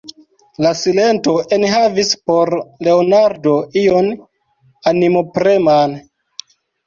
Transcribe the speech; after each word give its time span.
La 0.65 0.69
silento 0.77 1.33
enhavis 1.57 2.13
por 2.31 2.51
Leonardo 2.87 3.53
ion 3.83 4.09
animopreman. 4.93 5.95